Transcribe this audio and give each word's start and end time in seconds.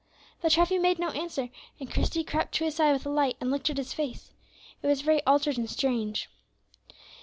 But 0.41 0.53
Treffy 0.53 0.79
made 0.79 0.97
no 0.97 1.09
answer, 1.09 1.49
and 1.79 1.91
Christie 1.93 2.23
crept 2.23 2.55
to 2.55 2.63
his 2.63 2.77
side 2.77 2.93
with 2.93 3.05
a 3.05 3.09
light, 3.11 3.37
and 3.39 3.51
looked 3.51 3.69
at 3.69 3.77
his 3.77 3.93
face. 3.93 4.31
It 4.81 4.87
was 4.87 5.01
very 5.01 5.23
altered 5.27 5.59
and 5.59 5.69
strange. 5.69 6.27